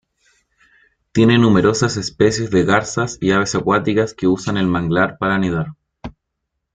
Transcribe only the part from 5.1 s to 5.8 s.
para anidar.